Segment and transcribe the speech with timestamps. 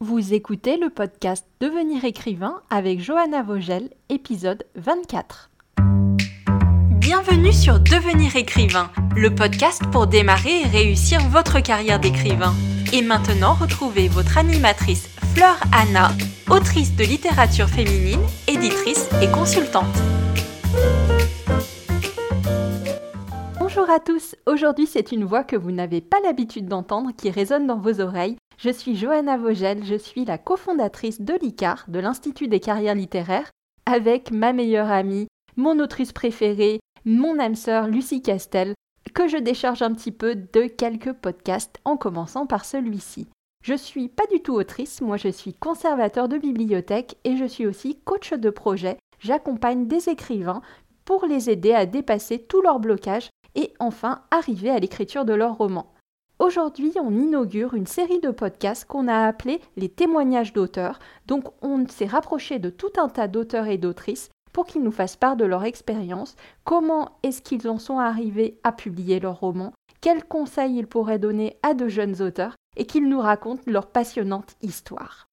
[0.00, 5.48] Vous écoutez le podcast Devenir écrivain avec Johanna Vogel, épisode 24.
[7.00, 12.52] Bienvenue sur Devenir écrivain, le podcast pour démarrer et réussir votre carrière d'écrivain.
[12.92, 16.10] Et maintenant, retrouvez votre animatrice Fleur Anna,
[16.50, 19.96] autrice de littérature féminine, éditrice et consultante.
[23.58, 27.66] Bonjour à tous, aujourd'hui c'est une voix que vous n'avez pas l'habitude d'entendre qui résonne
[27.66, 32.48] dans vos oreilles je suis Johanna Vogel, je suis la cofondatrice de l'ICAR, de l'Institut
[32.48, 33.50] des carrières littéraires,
[33.84, 38.74] avec ma meilleure amie, mon autrice préférée, mon âme sœur Lucie Castel,
[39.14, 43.28] que je décharge un petit peu de quelques podcasts en commençant par celui-ci.
[43.62, 47.66] Je suis pas du tout autrice, moi je suis conservateur de bibliothèque et je suis
[47.66, 48.96] aussi coach de projet.
[49.18, 50.62] J'accompagne des écrivains
[51.04, 55.56] pour les aider à dépasser tous leurs blocages et enfin arriver à l'écriture de leurs
[55.56, 55.95] romans.
[56.38, 60.98] Aujourd'hui, on inaugure une série de podcasts qu'on a appelé les témoignages d'auteurs.
[61.26, 65.16] Donc, on s'est rapproché de tout un tas d'auteurs et d'autrices pour qu'ils nous fassent
[65.16, 70.24] part de leur expérience, comment est-ce qu'ils en sont arrivés à publier leurs romans, quels
[70.24, 72.54] conseils ils pourraient donner à de jeunes auteurs?
[72.78, 75.26] Et qu'ils nous racontent leur passionnante histoire.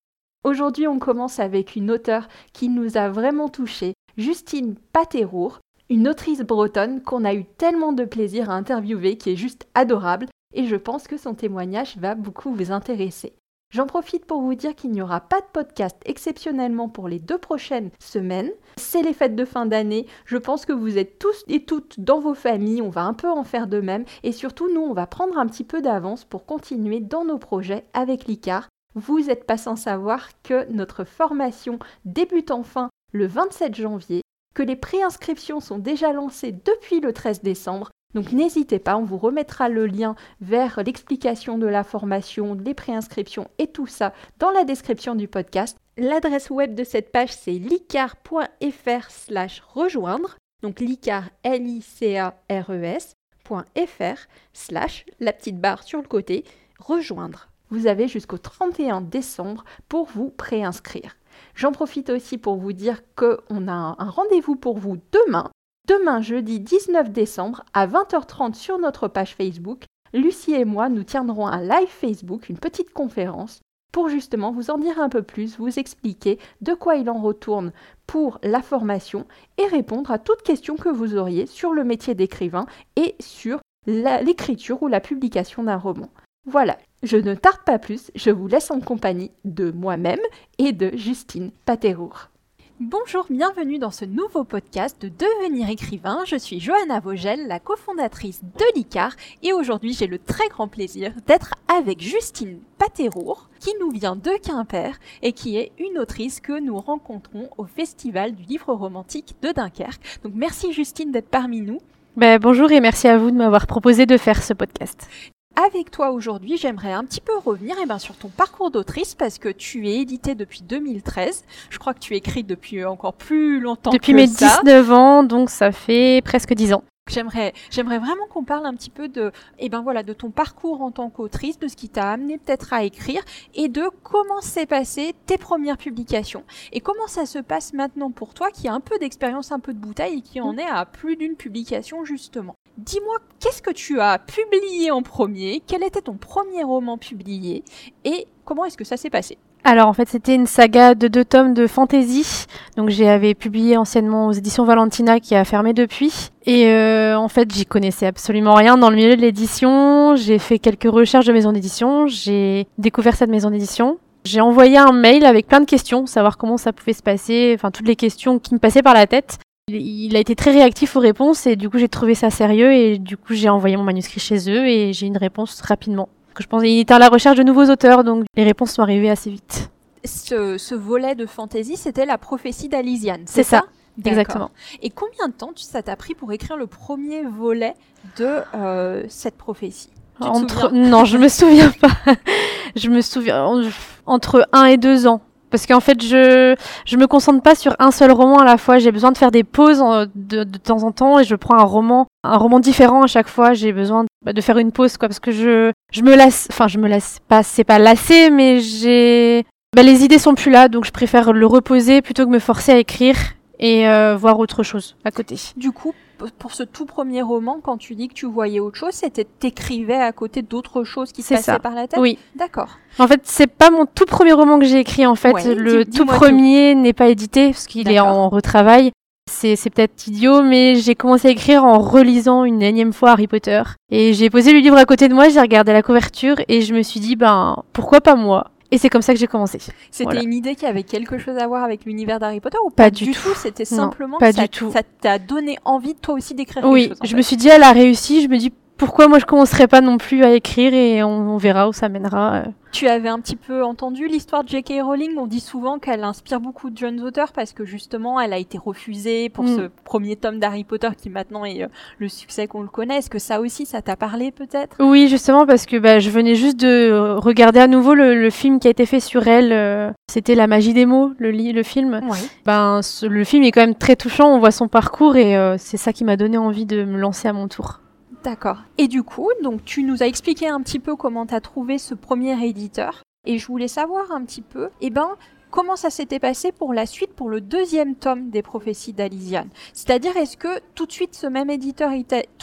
[0.46, 5.60] Aujourd'hui, on commence avec une auteure qui nous a vraiment touchés, Justine Patérour,
[5.90, 10.28] une autrice bretonne qu'on a eu tellement de plaisir à interviewer, qui est juste adorable,
[10.54, 13.34] et je pense que son témoignage va beaucoup vous intéresser.
[13.74, 17.40] J'en profite pour vous dire qu'il n'y aura pas de podcast exceptionnellement pour les deux
[17.40, 18.52] prochaines semaines.
[18.78, 20.06] C'est les fêtes de fin d'année.
[20.26, 22.84] Je pense que vous êtes tous et toutes dans vos familles.
[22.84, 24.06] On va un peu en faire de même.
[24.22, 27.86] Et surtout, nous, on va prendre un petit peu d'avance pour continuer dans nos projets
[27.94, 28.70] avec l'ICAR.
[28.94, 34.22] Vous n'êtes pas sans savoir que notre formation débute enfin le 27 janvier,
[34.54, 37.90] que les préinscriptions sont déjà lancées depuis le 13 décembre.
[38.14, 43.50] Donc n'hésitez pas, on vous remettra le lien vers l'explication de la formation, les préinscriptions
[43.58, 45.78] et tout ça dans la description du podcast.
[45.98, 52.36] L'adresse web de cette page c'est licar.fr slash rejoindre, donc licar l i c a
[52.50, 56.44] r e s.fr slash la petite barre sur le côté
[56.80, 57.50] rejoindre.
[57.70, 61.18] Vous avez jusqu'au 31 décembre pour vous préinscrire.
[61.56, 65.50] J'en profite aussi pour vous dire qu'on a un rendez-vous pour vous demain
[65.86, 69.84] Demain, jeudi 19 décembre, à 20h30 sur notre page Facebook,
[70.14, 73.60] Lucie et moi nous tiendrons un live Facebook, une petite conférence,
[73.92, 77.74] pour justement vous en dire un peu plus, vous expliquer de quoi il en retourne
[78.08, 79.28] pour la formation
[79.58, 82.66] et répondre à toutes questions que vous auriez sur le métier d'écrivain
[82.96, 86.10] et sur l'écriture ou la publication d'un roman.
[86.46, 90.22] Voilà, je ne tarde pas plus, je vous laisse en compagnie de moi-même
[90.60, 92.30] et de Justine Patérour.
[92.80, 96.24] Bonjour, bienvenue dans ce nouveau podcast de Devenir écrivain.
[96.26, 99.12] Je suis Johanna Vogel, la cofondatrice de l'ICAR,
[99.44, 104.32] et aujourd'hui j'ai le très grand plaisir d'être avec Justine Patérour, qui nous vient de
[104.42, 109.52] Quimper et qui est une autrice que nous rencontrons au Festival du livre romantique de
[109.52, 110.20] Dunkerque.
[110.24, 111.78] Donc merci Justine d'être parmi nous.
[112.18, 115.08] Ben, bonjour et merci à vous de m'avoir proposé de faire ce podcast.
[115.56, 119.38] Avec toi aujourd'hui, j'aimerais un petit peu revenir eh ben, sur ton parcours d'autrice parce
[119.38, 121.46] que tu es éditée depuis 2013.
[121.70, 125.72] Je crois que tu écris depuis encore plus longtemps depuis mes 19 ans, donc ça
[125.72, 126.84] fait presque 10 ans.
[127.08, 130.82] J'aimerais, j'aimerais vraiment qu'on parle un petit peu de, eh ben voilà, de ton parcours
[130.82, 133.22] en tant qu'autrice, de ce qui t'a amené peut-être à écrire
[133.54, 138.34] et de comment s'est passé tes premières publications et comment ça se passe maintenant pour
[138.34, 140.86] toi qui a un peu d'expérience, un peu de bouteille et qui en est à
[140.86, 142.56] plus d'une publication justement.
[142.78, 145.62] Dis-moi, qu'est-ce que tu as publié en premier?
[145.68, 147.64] Quel était ton premier roman publié?
[148.04, 149.38] Et comment est-ce que ça s'est passé?
[149.66, 152.48] Alors en fait c'était une saga de deux tomes de fantasy.
[152.76, 156.32] Donc j'avais publié anciennement aux éditions Valentina qui a fermé depuis.
[156.46, 160.16] Et euh, en fait j'y connaissais absolument rien dans le milieu de l'édition.
[160.16, 162.08] J'ai fait quelques recherches de maison d'édition.
[162.08, 164.00] J'ai découvert cette maison d'édition.
[164.26, 167.72] J'ai envoyé un mail avec plein de questions, savoir comment ça pouvait se passer, enfin
[167.72, 169.38] toutes les questions qui me passaient par la tête.
[169.70, 172.98] Il a été très réactif aux réponses et du coup j'ai trouvé ça sérieux et
[172.98, 176.10] du coup j'ai envoyé mon manuscrit chez eux et j'ai une réponse rapidement.
[176.38, 179.10] Je pense qu'il était à la recherche de nouveaux auteurs donc les réponses sont arrivées
[179.10, 179.72] assez vite.
[180.04, 183.64] Ce, volet de fantasy c'était la prophétie d'Alisiane, c'est ça,
[184.04, 184.52] Exactement.
[184.82, 187.74] Et combien de temps ça t'a pris pour écrire le premier volet
[188.18, 189.92] de euh, cette prophétie?
[190.20, 190.72] Entre...
[190.74, 191.96] Non, je me souviens pas.
[192.76, 193.62] je me souviens
[194.06, 195.22] entre un et deux ans.
[195.54, 198.80] Parce qu'en fait, je je me concentre pas sur un seul roman à la fois.
[198.80, 199.84] J'ai besoin de faire des pauses
[200.16, 203.28] de, de, temps en temps et je prends un roman, un roman différent à chaque
[203.28, 203.54] fois.
[203.54, 206.48] J'ai besoin de, bah, de, faire une pause, quoi, parce que je je me lasse.
[206.50, 207.44] Enfin, je me lasse pas.
[207.44, 209.46] C'est pas lasser, mais j'ai
[209.76, 212.72] bah, les idées sont plus là, donc je préfère le reposer plutôt que me forcer
[212.72, 213.16] à écrire
[213.60, 215.36] et euh, voir autre chose à côté.
[215.56, 215.94] Du coup,
[216.32, 219.96] pour ce tout premier roman, quand tu dis que tu voyais autre chose, c'était t'écrivais
[219.96, 222.00] à côté d'autres choses qui se passaient par la tête?
[222.00, 222.18] Oui.
[222.36, 222.78] D'accord.
[223.00, 225.06] En fait, c'est pas mon tout premier roman que j'ai écrit.
[225.06, 228.92] En fait, le tout premier n'est pas édité parce qu'il est en retravail.
[229.32, 233.28] C'est, c'est peut-être idiot, mais j'ai commencé à écrire en relisant une énième fois Harry
[233.28, 233.64] Potter.
[233.90, 236.74] Et j'ai posé le livre à côté de moi, j'ai regardé la couverture et je
[236.74, 238.52] me suis dit, ben, pourquoi pas moi?
[238.74, 239.60] Et c'est comme ça que j'ai commencé.
[239.92, 242.90] C'était une idée qui avait quelque chose à voir avec l'univers d'Harry Potter ou pas,
[242.90, 244.72] du tout, C'était simplement pas ça, du tout.
[244.72, 247.00] ça t'a donné envie toi aussi d'écrire oui, quelque chose.
[247.04, 248.24] Oui, je me suis dit elle a réussi.
[248.24, 251.68] Je me dis pourquoi moi je commencerais pas non plus à écrire et on, verra
[251.68, 252.36] où ça mènera.
[252.36, 252.44] Euh.
[252.72, 254.82] Tu avais un petit peu entendu l'histoire de J.K.
[254.82, 255.16] Rowling?
[255.18, 258.58] On dit souvent qu'elle inspire beaucoup de jeunes auteurs parce que justement elle a été
[258.58, 259.70] refusée pour ce mm.
[259.84, 261.68] premier tome d'Harry Potter qui maintenant est euh,
[262.00, 262.98] le succès qu'on le connaît.
[262.98, 264.78] Est-ce que ça aussi ça t'a parlé peut-être?
[264.80, 268.68] Oui, justement parce que bah, je venais juste de regarder à nouveau le, film qui
[268.68, 269.52] a été fait sur elle.
[269.54, 272.02] Euh, c'était La magie des mots, le, le film.
[272.46, 274.34] Ben, le film est quand même très touchant.
[274.34, 277.34] On voit son parcours et c'est ça qui m'a donné envie de me lancer à
[277.34, 277.83] mon tour.
[278.24, 278.60] D'accord.
[278.78, 281.78] Et du coup, donc tu nous as expliqué un petit peu comment tu as trouvé
[281.78, 283.04] ce premier éditeur.
[283.26, 285.10] Et je voulais savoir un petit peu, eh ben,
[285.50, 289.50] comment ça s'était passé pour la suite, pour le deuxième tome des prophéties d'Alisiane.
[289.74, 291.92] C'est-à-dire, est-ce que tout de suite ce même éditeur,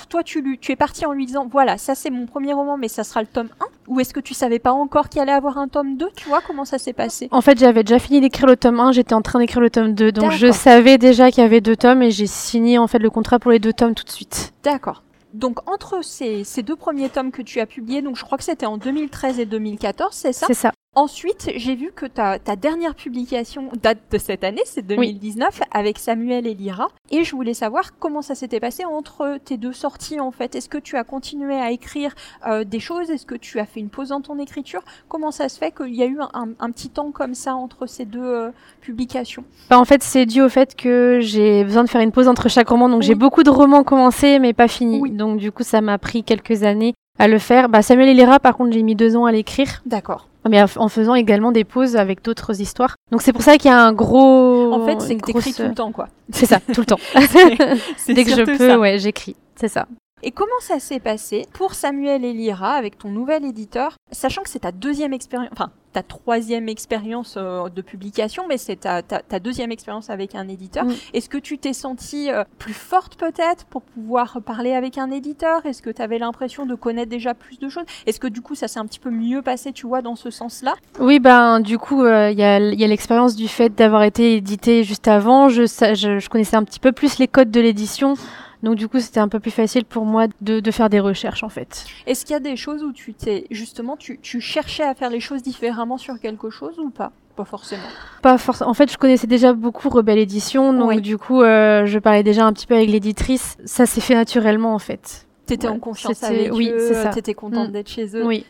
[0.08, 2.88] toi tu, tu es parti en lui disant, voilà, ça c'est mon premier roman, mais
[2.88, 5.58] ça sera le tome 1 Ou est-ce que tu savais pas encore qu'il allait avoir
[5.58, 7.28] un tome 2 Tu vois comment ça s'est passé?
[7.30, 9.92] En fait, j'avais déjà fini d'écrire le tome 1, j'étais en train d'écrire le tome
[9.92, 13.00] 2, donc je savais déjà qu'il y avait deux tomes et j'ai signé en fait
[13.00, 14.52] le contrat pour les deux tomes tout de suite.
[14.62, 18.44] D'accord donc entre ces, deux premiers tomes que tu as publiés, donc je crois que
[18.44, 20.46] c'était en 2013 et 2014, c'est ça?
[20.46, 20.72] C'est ça.
[20.96, 26.00] Ensuite, j'ai vu que ta, ta, dernière publication date de cette année, c'est 2019, avec
[26.00, 26.88] Samuel et Lyra.
[27.12, 30.56] Et je voulais savoir comment ça s'était passé entre tes deux sorties, en fait.
[30.56, 32.12] Est-ce que tu as continué à écrire
[32.48, 33.08] euh, des choses?
[33.08, 34.82] Est-ce que tu as fait une pause dans ton écriture?
[35.08, 37.86] Comment ça se fait qu'il y a eu un, un, petit temps comme ça entre
[37.86, 38.50] ces deux euh,
[38.80, 39.44] publications?
[39.70, 42.48] Bah, En fait, c'est dû au fait que j'ai besoin de faire une pause entre
[42.48, 42.88] chaque roman.
[42.88, 45.08] Donc j'ai beaucoup de romans commencés, mais pas finis.
[45.12, 47.68] Donc du coup, ça m'a pris quelques années à le faire.
[47.68, 49.82] Bah, Samuel et par contre, j'ai mis deux ans à l'écrire.
[49.86, 52.96] D'accord mais en faisant également des pauses avec d'autres histoires.
[53.12, 54.72] Donc c'est pour ça qu'il y a un gros.
[54.72, 56.08] En fait, c'est que t'écris tout le temps, quoi.
[56.32, 56.98] C'est ça, tout le temps.
[58.08, 59.36] Dès que je peux, ouais, j'écris.
[59.54, 59.86] C'est ça.
[60.22, 64.48] Et comment ça s'est passé pour Samuel et Lyra avec ton nouvel éditeur, sachant que
[64.48, 69.38] c'est ta deuxième expérience, enfin ta troisième expérience euh, de publication, mais c'est ta, ta,
[69.38, 70.84] deuxième expérience avec un éditeur.
[70.84, 70.94] Mm.
[71.14, 75.64] Est-ce que tu t'es sentie euh, plus forte peut-être pour pouvoir parler avec un éditeur?
[75.66, 77.84] Est-ce que tu avais l'impression de connaître déjà plus de choses?
[78.06, 80.30] Est-ce que du coup ça s'est un petit peu mieux passé, tu vois, dans ce
[80.30, 80.74] sens-là?
[81.00, 84.36] Oui, ben du coup euh, il y a, y a l'expérience du fait d'avoir été
[84.36, 85.48] édité juste avant.
[85.48, 88.14] Je, je, je connaissais un petit peu plus les codes de l'édition.
[88.62, 91.42] Donc du coup, c'était un peu plus facile pour moi de, de faire des recherches
[91.42, 91.86] en fait.
[92.06, 95.10] Est-ce qu'il y a des choses où tu t'es justement tu, tu cherchais à faire
[95.10, 97.12] les choses différemment sur quelque chose ou pas?
[97.36, 97.82] Pas forcément.
[98.22, 98.70] Pas forcément.
[98.70, 102.44] En fait, je connaissais déjà beaucoup Rebelle Édition, donc du coup, euh, je parlais déjà
[102.44, 103.56] un petit peu avec l'éditrice.
[103.64, 105.26] Ça s'est fait naturellement, en fait.
[105.46, 107.72] T'étais en confiance avec oui, eux, t'étais contente mm.
[107.72, 108.24] d'être chez eux.
[108.24, 108.44] Oui.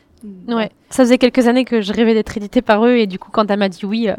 [0.49, 0.71] Ouais.
[0.91, 3.51] Ça faisait quelques années que je rêvais d'être édité par eux et du coup quand
[3.51, 4.17] elle m'a dit oui, euh,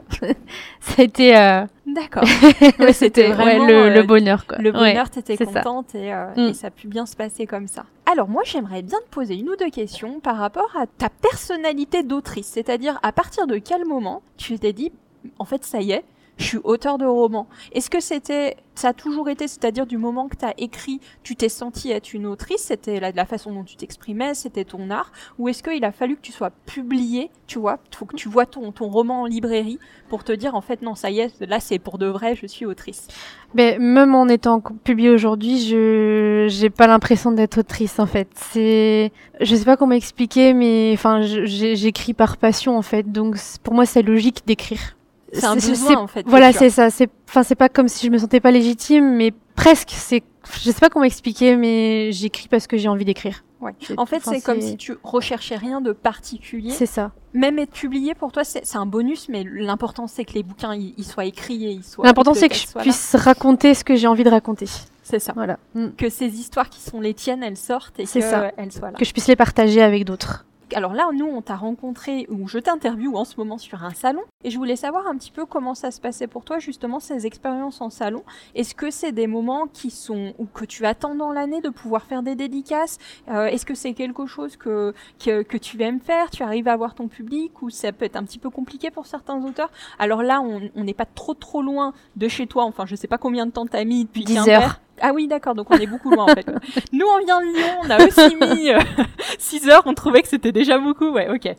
[0.80, 1.38] ça a été.
[1.38, 2.24] Euh, D'accord.
[2.94, 4.58] c'était vraiment le, le, bonheur quoi.
[4.58, 6.50] Le bonheur, t'étais contente et, euh, mm.
[6.50, 7.86] et, ça a pu bien se passer comme ça.
[8.12, 12.04] Alors moi j'aimerais bien te poser une ou deux questions par rapport à ta personnalité
[12.04, 14.92] d'autrice, c'est-à-dire à partir de quel moment tu t'es dit
[15.38, 16.04] en fait ça y est,
[16.38, 17.48] je suis auteur de roman.
[17.72, 21.36] Est-ce que c'était, ça a toujours été, c'est-à-dire du moment que tu as écrit, tu
[21.36, 25.50] t'es senti être une autrice, c'était la, façon dont tu t'exprimais, c'était ton art, ou
[25.50, 28.72] est-ce qu'il a fallu que tu sois publié, tu vois, faut que tu vois ton,
[28.72, 29.80] ton roman en librairie
[30.10, 32.48] pour te dire en fait non, ça y est, là c'est pour de vrai, je
[32.48, 33.08] suis autrice.
[33.54, 38.30] Mais même en étant publié aujourd'hui, je j'ai pas l'impression d'être autrice en fait.
[38.36, 43.74] C'est, je sais pas comment expliquer, mais enfin, j'écris par passion en fait, donc pour
[43.74, 44.96] moi c'est logique d'écrire.
[45.34, 46.26] C'est un besoin en fait.
[46.28, 46.90] Voilà, c'est ça.
[46.90, 49.92] C'est, enfin, c'est pas comme si je me sentais pas légitime, mais presque.
[49.92, 50.24] C'est,
[50.62, 53.44] je sais pas comment expliquer, mais j'écris parce que j'ai envie d'écrire.
[53.62, 53.74] Ouais.
[53.98, 56.72] En fait, c'est comme si tu recherchais rien de particulier.
[56.72, 57.12] C'est ça.
[57.34, 61.06] Même être publié pour toi, c'est un bonus, mais l'important c'est que les bouquins ils,
[61.06, 62.06] soient écrits et ils soient.
[62.06, 64.66] L'important c'est que je puisse raconter ce que j'ai envie de raconter.
[65.04, 65.34] C'est ça.
[65.36, 65.58] Voilà.
[65.98, 68.24] Que ces histoires qui sont les tiennes, elles sortent et qu'elles
[68.72, 68.98] soient là.
[68.98, 72.60] Que je puisse les partager avec d'autres alors là, nous, on t'a rencontré, ou je
[72.60, 75.76] t'interviewe en ce moment sur un salon, et je voulais savoir un petit peu comment
[75.76, 78.24] ça se passait pour toi, justement, ces expériences en salon.
[78.56, 82.04] Est-ce que c'est des moments qui sont, ou que tu attends dans l'année de pouvoir
[82.04, 82.98] faire des dédicaces?
[83.30, 86.30] Euh, Est-ce que c'est quelque chose que, que, tu aimes faire?
[86.30, 89.06] Tu arrives à avoir ton public, ou ça peut être un petit peu compliqué pour
[89.06, 89.72] certains auteurs?
[90.00, 93.18] Alors là, on n'est pas trop trop loin de chez toi, enfin, je sais pas
[93.18, 94.80] combien de temps t'as mis depuis 10 heures.
[95.02, 96.46] Ah oui, d'accord, donc on est beaucoup loin en fait.
[96.94, 98.70] Nous, on vient de Lyon, on a aussi mis
[99.40, 101.10] 6 heures, on trouvait que c'était déjà beaucoup.
[101.10, 101.56] Ouais, ok.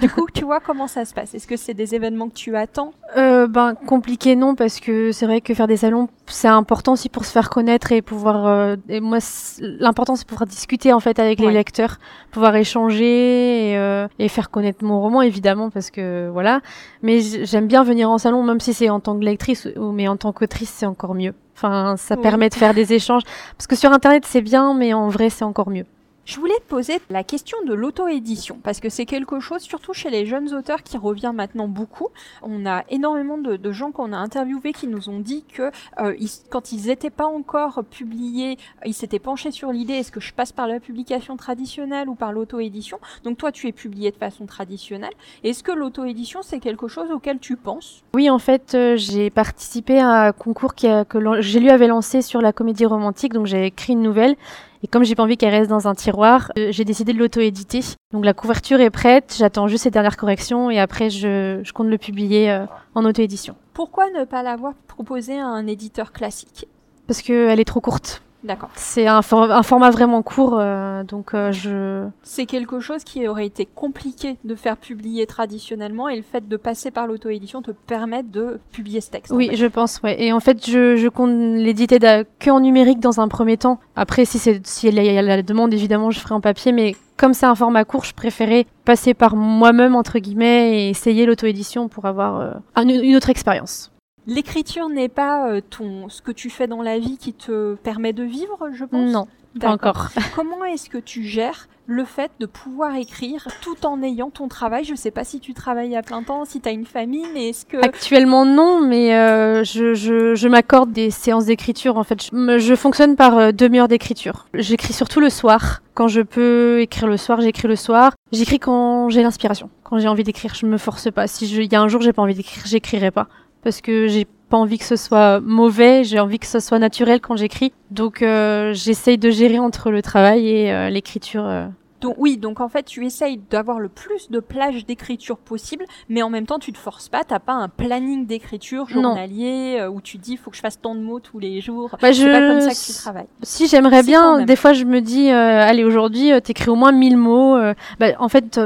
[0.00, 1.34] Du coup, tu vois comment ça se passe?
[1.34, 2.92] Est-ce que c'est des événements que tu attends?
[3.16, 7.08] Euh, Ben, compliqué non, parce que c'est vrai que faire des salons, c'est important aussi
[7.08, 8.46] pour se faire connaître et pouvoir.
[8.46, 9.18] Euh, et moi,
[9.60, 11.98] l'important, c'est pouvoir discuter en fait avec les lecteurs,
[12.30, 16.60] pouvoir échanger et, euh, et, faire connaître mon roman, évidemment, parce que voilà.
[17.02, 20.08] Mais j'aime bien venir en salon, même si c'est en tant que lectrice, ou mais
[20.08, 21.34] en tant qu'autrice, c'est encore mieux.
[21.54, 23.22] Enfin, ça permet de faire des échanges.
[23.56, 25.86] Parce que sur Internet, c'est bien, mais en vrai, c'est encore mieux.
[26.24, 30.08] Je voulais te poser la question de l'auto-édition, parce que c'est quelque chose, surtout chez
[30.08, 32.08] les jeunes auteurs, qui revient maintenant beaucoup.
[32.42, 36.14] On a énormément de, gens qu'on a interviewés qui nous ont dit que euh,
[36.48, 40.52] quand ils n'étaient pas encore publiés, ils s'étaient penchés sur l'idée est-ce que je passe
[40.52, 43.00] par la publication traditionnelle ou par l'auto-édition?
[43.24, 45.14] Donc toi, tu es publié de façon traditionnelle.
[45.42, 48.04] Est-ce que l'auto-édition, c'est quelque chose auquel tu penses?
[48.14, 51.04] Oui, en fait, euh, j'ai participé à un concours que
[51.40, 54.36] j'ai lu avait lancé sur la comédie romantique, donc j'ai écrit une nouvelle
[54.82, 57.80] et comme j'ai pas envie qu'elle reste dans un tiroir, euh, j'ai décidé de l'auto-éditer.
[58.12, 61.88] Donc la couverture est prête, j'attends juste ces dernières corrections et après je, je compte
[61.88, 63.54] le publier euh, en auto-édition.
[63.74, 66.66] Pourquoi ne pas l'avoir proposé à un éditeur classique?
[67.06, 68.22] Parce qu'elle est trop courte.
[68.44, 68.70] D'accord.
[68.74, 72.08] C'est un, un, format vraiment court, euh, donc euh, je.
[72.22, 76.56] C'est quelque chose qui aurait été compliqué de faire publier traditionnellement, et le fait de
[76.56, 79.32] passer par l'auto-édition te permet de publier ce texte.
[79.32, 80.20] Oui, je pense, ouais.
[80.20, 83.78] Et en fait, je, je compte l'éditer que en numérique dans un premier temps.
[83.94, 86.96] Après, si c'est si il y a la demande, évidemment, je ferai en papier, mais
[87.16, 91.88] comme c'est un format court, je préférais passer par moi-même entre guillemets et essayer l'auto-édition
[91.88, 93.91] pour avoir euh, une autre expérience.
[94.26, 98.12] L'écriture n'est pas euh, ton ce que tu fais dans la vie qui te permet
[98.12, 99.10] de vivre, je pense?
[99.10, 99.26] Non,
[99.60, 100.10] pas encore.
[100.36, 104.84] Comment est-ce que tu gères le fait de pouvoir écrire tout en ayant ton travail?
[104.84, 107.26] Je ne sais pas si tu travailles à plein temps, si tu as une famille,
[107.34, 107.76] mais est-ce que...
[107.78, 111.98] Actuellement non, mais euh, je, je, je m'accorde des séances d'écriture.
[111.98, 114.46] En fait, je, je fonctionne par euh, demi-heure d'écriture.
[114.54, 115.82] J'écris surtout le soir.
[115.94, 118.12] Quand je peux écrire le soir, j'écris le soir.
[118.30, 120.54] J'écris quand j'ai l'inspiration, quand j'ai envie d'écrire.
[120.54, 121.26] Je me force pas.
[121.26, 123.26] Si il y a un jour j'ai pas envie d'écrire, j'écrirai pas
[123.62, 127.20] parce que j'ai pas envie que ce soit mauvais, j'ai envie que ce soit naturel
[127.20, 127.72] quand j'écris.
[127.90, 131.46] Donc euh, j'essaye de gérer entre le travail et euh, l'écriture.
[131.46, 131.68] Euh.
[132.02, 136.20] Donc oui, donc en fait tu essayes d'avoir le plus de plages d'écriture possible, mais
[136.22, 140.18] en même temps tu te forces pas, t'as pas un planning d'écriture journalier où tu
[140.18, 141.96] dis faut que je fasse tant de mots tous les jours.
[142.02, 143.28] Bah, c'est pas comme ça que tu travailles.
[143.42, 147.56] Si j'aimerais bien, des fois je me dis allez aujourd'hui t'écris au moins 1000 mots.
[148.00, 148.60] Bah, en fait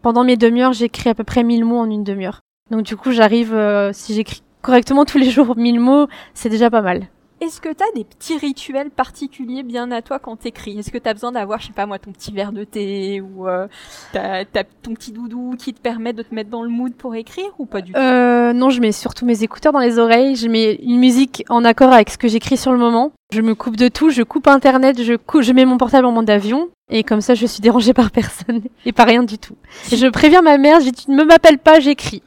[0.00, 2.40] pendant mes demi-heures j'écris à peu près 1000 mots en une demi-heure.
[2.70, 6.70] Donc du coup, j'arrive, euh, si j'écris correctement tous les jours 1000 mots, c'est déjà
[6.70, 7.08] pas mal.
[7.40, 10.78] Est-ce que tu as des petits rituels particuliers bien à toi quand t'écris?
[10.78, 13.22] Est-ce que tu as besoin d'avoir, je sais pas moi, ton petit verre de thé
[13.22, 13.66] ou euh,
[14.12, 14.44] t'as,
[14.82, 17.64] ton petit doudou qui te permet de te mettre dans le mood pour écrire ou
[17.64, 17.98] pas du tout?
[17.98, 20.36] Euh, Non, je mets surtout mes écouteurs dans les oreilles.
[20.36, 23.12] Je mets une musique en accord avec ce que j'écris sur le moment.
[23.32, 26.28] Je me coupe de tout, je coupe Internet, je, je mets mon portable en mode
[26.28, 29.56] avion et comme ça, je suis dérangée par personne et par rien du tout.
[29.92, 32.22] Et je préviens ma mère, je dis, tu ne m'appelles pas, j'écris.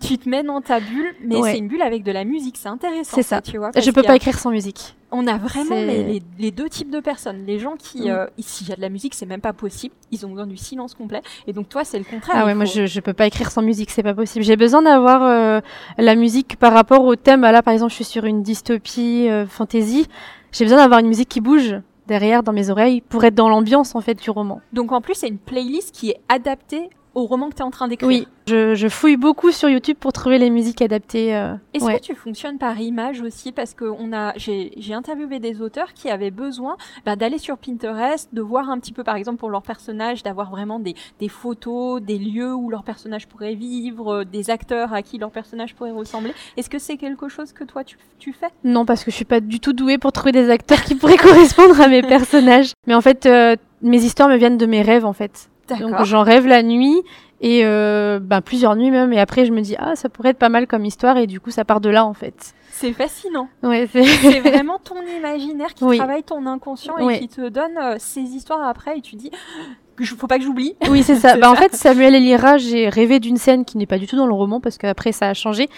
[0.00, 2.68] tu te mets dans ta bulle, mais c'est une bulle avec de la musique, c'est
[2.68, 3.16] intéressant.
[3.16, 3.40] C'est ça.
[3.40, 3.70] tu vois.
[3.74, 4.94] Je peux pas écrire sans musique.
[5.16, 7.44] On a vraiment les, deux types de personnes.
[7.46, 8.10] Les gens qui, mm.
[8.10, 9.94] euh, s'il y a de la musique, c'est même pas possible.
[10.10, 11.22] Ils ont besoin du silence complet.
[11.46, 12.36] Et donc toi, c'est le contraire.
[12.38, 14.44] Ah ouais, moi je, je peux pas écrire sans musique, c'est pas possible.
[14.44, 15.60] J'ai besoin d'avoir euh,
[15.98, 17.42] la musique par rapport au thème.
[17.42, 20.08] Là, par exemple, je suis sur une dystopie euh, fantasy.
[20.50, 23.94] J'ai besoin d'avoir une musique qui bouge derrière dans mes oreilles pour être dans l'ambiance
[23.94, 24.60] en fait du roman.
[24.72, 27.70] Donc en plus c'est une playlist qui est adaptée au roman que tu es en
[27.70, 28.08] train d'écrire.
[28.08, 31.34] Oui, je, fouille beaucoup sur YouTube pour trouver les musiques adaptées.
[31.34, 33.52] Euh, Est-ce que tu fonctionnes par image aussi?
[33.52, 38.28] Parce que on a, j'ai, interviewé des auteurs qui avaient besoin bah, d'aller sur Pinterest,
[38.32, 42.02] de voir un petit peu, par exemple, pour leur personnage, d'avoir vraiment des, des photos,
[42.02, 45.92] des lieux où leur personnage pourrait vivre, euh, des acteurs à qui leur personnage pourrait
[45.92, 46.32] ressembler.
[46.56, 48.48] Est-ce que c'est quelque chose que toi tu, tu fais?
[48.62, 51.16] Non, parce que je suis pas du tout douée pour trouver des acteurs qui pourraient
[51.18, 52.72] correspondre à mes personnages.
[52.86, 55.48] Mais en fait, euh, mes histoires me viennent de mes rêves, en fait.
[55.68, 57.02] Donc j'en rêve la nuit
[57.40, 59.12] et euh, ben, plusieurs nuits même.
[59.12, 61.40] Et après je me dis ah ça pourrait être pas mal comme histoire et du
[61.40, 62.54] coup ça part de là en fait.
[62.70, 63.48] C'est fascinant.
[63.62, 68.20] Ouais, c'est vraiment ton imaginaire qui travaille ton inconscient et qui te donne euh, ces
[68.20, 69.30] histoires après et tu dis
[70.18, 70.74] faut pas que j'oublie.
[70.88, 71.36] Oui, c'est ça.
[71.40, 74.26] bah, en fait, Samuel Elira, j'ai rêvé d'une scène qui n'est pas du tout dans
[74.26, 75.68] le roman parce qu'après ça a changé.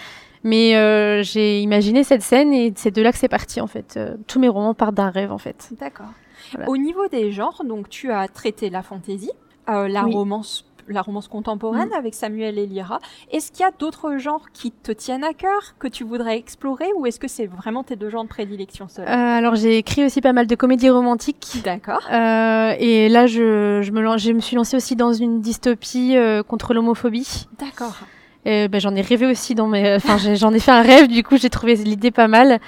[0.43, 3.99] Mais euh, j'ai imaginé cette scène et c'est de là que c'est parti en fait.
[4.27, 5.69] Tous mes romans partent d'un rêve en fait.
[5.79, 6.07] D'accord.
[6.67, 9.31] Au niveau des genres, donc tu as traité la fantaisie,
[9.69, 11.97] euh, la romance la romance contemporaine mm.
[11.97, 12.99] avec Samuel Elira.
[13.29, 16.87] Est-ce qu'il y a d'autres genres qui te tiennent à cœur, que tu voudrais explorer,
[16.95, 19.05] ou est-ce que c'est vraiment tes deux genres de prédilection seuls?
[19.05, 21.57] Euh, Alors j'ai écrit aussi pas mal de comédies romantiques.
[21.65, 22.07] D'accord.
[22.09, 26.15] Euh, et là, je, je, me, je me suis lancée aussi dans une dystopie
[26.47, 27.47] contre l'homophobie.
[27.59, 27.97] D'accord.
[28.45, 31.09] Ben, j'en ai rêvé aussi dans mes, enfin j'en ai fait un rêve.
[31.09, 32.61] Du coup, j'ai trouvé l'idée pas mal.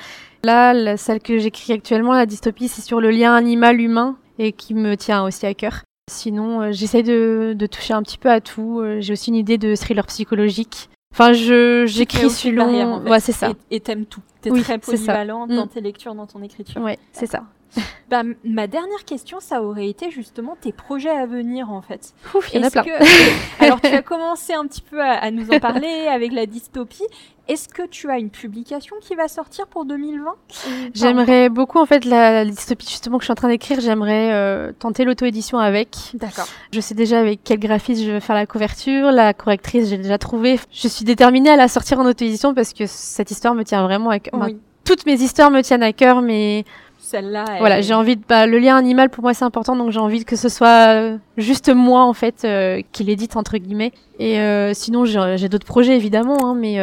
[0.43, 4.95] Là, celle que j'écris actuellement, la dystopie, c'est sur le lien animal-humain et qui me
[4.95, 5.83] tient aussi à cœur.
[6.09, 8.79] Sinon, euh, j'essaye de, toucher un petit peu à tout.
[8.79, 10.89] Euh, j'ai aussi une idée de thriller psychologique.
[11.13, 13.01] Enfin, je j'écris selon.
[13.07, 13.53] Ouais, c'est ça.
[13.71, 14.21] Et t'aimes tout.
[14.41, 15.69] T'es très polyvalente dans mm.
[15.69, 16.81] tes lectures, dans ton écriture.
[16.81, 17.43] Ouais, c'est ça.
[18.09, 22.13] Bah, ma dernière question, ça aurait été justement tes projets à venir en fait.
[22.33, 22.83] Ouf, il y en a plein.
[23.59, 27.03] Alors tu as commencé un petit peu à, nous en parler avec la dystopie.
[27.47, 30.35] Est-ce que tu as une publication qui va sortir pour 2020
[30.95, 33.79] J'aimerais beaucoup en fait la, dystopie justement que je suis en train d'écrire.
[33.79, 35.95] J'aimerais euh, tenter l'auto-édition avec.
[36.15, 36.47] D'accord.
[36.71, 39.11] Je sais déjà avec quel graphiste je vais faire la couverture.
[39.11, 40.59] La correctrice, j'ai déjà trouvé.
[40.71, 44.09] Je suis déterminée à la sortir en auto-édition parce que cette histoire me tient vraiment
[44.09, 44.47] à cœur.
[44.83, 46.65] toutes mes histoires me tiennent à cœur, mais
[47.09, 47.45] celle-là.
[47.59, 48.21] Voilà, j'ai envie de.
[48.27, 51.17] Bah, le lien animal pour moi c'est important, donc j'ai envie que ce soit euh,
[51.37, 53.91] juste moi en fait euh, qui l'édite entre guillemets.
[54.19, 56.75] Et euh, sinon j'ai d'autres projets évidemment, hein, mais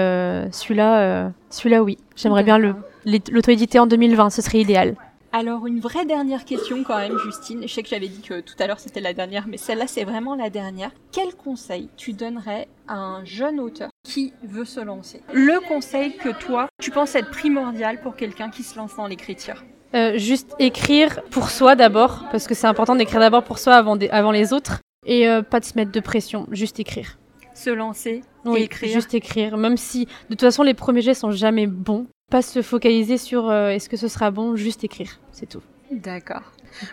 [0.52, 1.98] celui-là, celui-là oui.
[2.16, 4.96] J'aimerais bien l'auto-éditer en 2020, ce serait idéal.
[5.32, 7.62] Alors une vraie dernière question quand même, Justine.
[7.62, 10.04] Je sais que j'avais dit que tout à l'heure c'était la dernière, mais celle-là c'est
[10.04, 10.90] vraiment la dernière.
[11.12, 15.20] Quel conseil tu donnerais à un jeune auteur qui veut se lancer?
[15.34, 19.62] Le conseil que toi tu penses être primordial pour quelqu'un qui se lance dans l'écriture?
[19.94, 23.96] Euh, juste écrire pour soi d'abord, parce que c'est important d'écrire d'abord pour soi avant,
[24.10, 27.18] avant les autres, et euh, pas de se mettre de pression, juste écrire.
[27.54, 28.92] Se lancer oui, écrire.
[28.92, 32.06] Juste écrire, même si de toute façon les premiers jets sont jamais bons.
[32.30, 35.62] Pas se focaliser sur euh, est-ce que ce sera bon, juste écrire, c'est tout.
[35.92, 36.42] D'accord.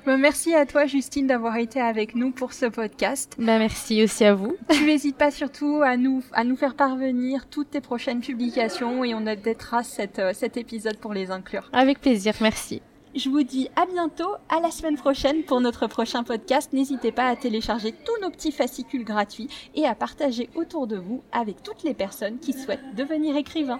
[0.05, 3.35] Bah, merci à toi, Justine, d'avoir été avec nous pour ce podcast.
[3.37, 4.55] Bah, merci aussi à vous.
[4.69, 9.13] Tu n'hésites pas surtout à nous, à nous faire parvenir toutes tes prochaines publications et
[9.13, 11.69] on updatera cet, euh, cet épisode pour les inclure.
[11.73, 12.81] Avec plaisir, merci.
[13.15, 16.73] Je vous dis à bientôt, à la semaine prochaine pour notre prochain podcast.
[16.73, 21.21] N'hésitez pas à télécharger tous nos petits fascicules gratuits et à partager autour de vous
[21.31, 23.79] avec toutes les personnes qui souhaitent devenir écrivain.